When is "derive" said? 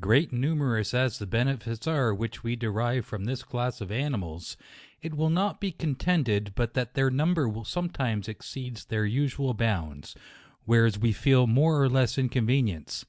2.56-3.06